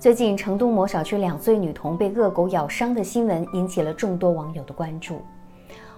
[0.00, 5.20] 最近，成都某小区两岁女童被恶狗咬伤的新闻引起了众多网友的关注。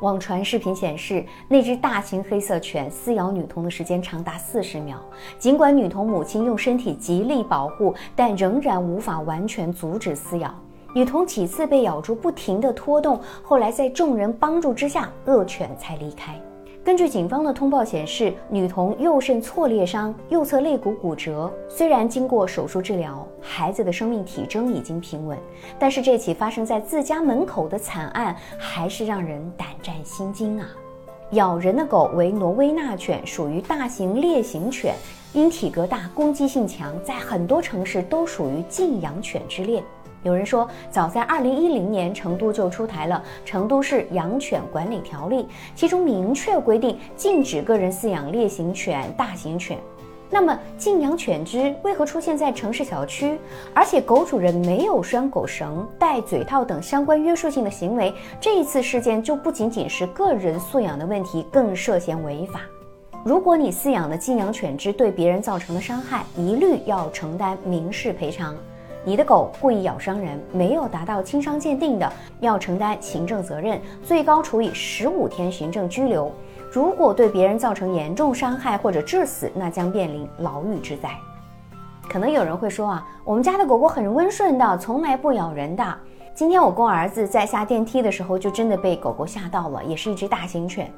[0.00, 4.98] 网传视频显示，那只大型黑色犬撕咬女童的时间长达四十秒。
[5.38, 10.54] 尽管女童母亲用身体极力保护，但仍然无法完全阻止撕咬。
[10.94, 16.38] 女童几次被咬住，不停地拖动，后来在众人帮助之下，恶犬才离开。
[16.86, 21.52] 根据警方的通报显示，女童右肾挫裂伤、右侧肋骨骨折。
[21.68, 25.36] 虽然经过手术治疗，孩子的生命体征已经平稳，
[25.80, 30.68] 但是这起发生在自家门口的惨案还是让人胆战心惊啊！
[31.32, 34.94] 咬人的狗为挪威纳犬，属于大型猎型犬，
[35.32, 39.82] 因体格大、攻击性强，在很多城市都属于禁养犬之列。
[40.22, 45.42] 有人说，早在二零一零年，成都就出台了《成都市养犬管理条例》，
[45.74, 49.76] 其中明确规定禁止个人饲养烈型犬、大型犬。
[50.28, 53.38] 那么，禁养犬只为何出现在城市小区？
[53.72, 62.60] 而且，狗主人没有拴狗绳、戴嘴套等相关约束性的行为，这一次事件就不仅仅是个人素养的问题，更涉嫌违法。
[63.24, 68.56] 如果你饲养的禁养犬只对别人造成的伤害，一律要承担民事赔偿。
[69.04, 76.32] 你的狗故意咬伤人，没有达到轻伤鉴定的，要承担行政责任，最高处以十五天行政拘留。
[76.76, 81.08] 如果对别人造成严重伤害或者致死，那将面临牢狱之灾。
[82.06, 85.98] 可能有人会说啊，我们家的狗狗很温顺的，从来不咬人的。
[86.34, 90.92] 今天我跟我儿子在下电梯的时候，就真的被狗狗吓到了，也是一只大型犬。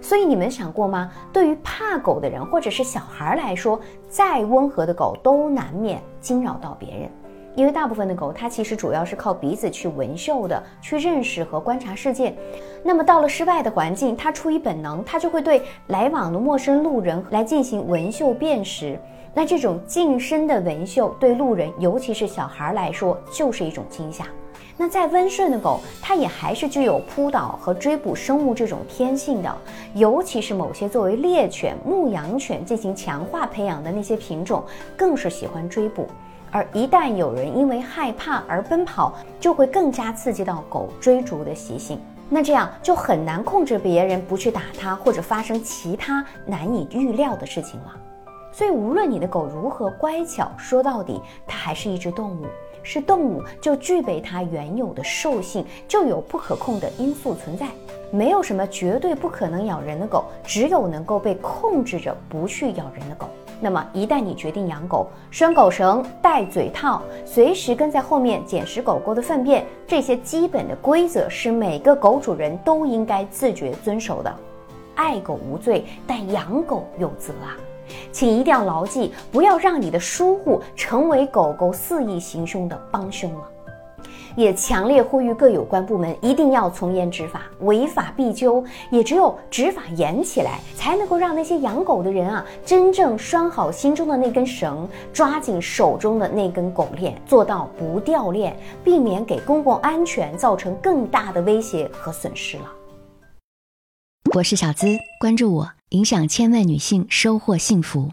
[0.00, 1.08] 所以你们想过吗？
[1.32, 3.78] 对于怕狗的人或者是小孩来说，
[4.08, 7.08] 再温和的狗都难免惊扰到别人。
[7.56, 12.34] 因为大部分的狗，它其实主要是靠鼻子去闻嗅的，去认识和观察世界。
[12.82, 18.98] 那么到了室外的环境，它出于本能，它就会对来往的陌生路人来进行闻嗅辨识。
[19.34, 24.24] 那这种近身的闻嗅，对路人，尤其是小孩来说，就是一种惊吓。
[24.76, 29.54] 那再温顺的狗，它也还是具有扑倒和追捕生物这种天性的。
[29.94, 34.64] 尤其是某些作为猎犬、牧羊犬进行强化培养的那些品种，
[34.96, 36.06] 更是喜欢追捕。
[36.50, 42.00] 而一旦有人因为害怕而奔跑，就会更加刺激到狗追逐的习性。
[42.28, 47.96] 那这样就很难控制别人不去打它，或者发生其他难以预料的事情了。
[48.52, 52.46] 所以，无论你的狗如何乖巧，说到底，它还是一只动物。
[52.82, 57.66] 是动物就具备它原有的兽性，就有不可控的因素存在。
[58.10, 63.28] 没有什么绝对不可能咬人的狗，只有能够被控制着不去咬人的狗。
[63.60, 74.34] 那么，一旦你决定养狗，拴狗绳、戴嘴套，随时跟在后面捡拾狗狗的粪便，这些基本的规则是每个狗主人都应该自觉遵守的。
[74.94, 77.56] 爱狗无罪，但养狗有责啊！
[78.12, 83.40] 请一定要牢记，不要让你的疏忽成为狗狗肆意行凶的帮凶了。
[84.36, 88.64] 也强烈呼吁各有关部门一定要从严执法，违法必究。
[88.90, 102.64] 也只有执法严起来，才能够让那些养狗的人啊，真正拴好心中的那根绳，抓紧手中的那根狗链，做到不掉链，避免给公共安全造成更大的威胁和损失了。
[104.34, 104.86] 我是小资，
[105.20, 108.10] 关注我，影响千万女性，收获幸福。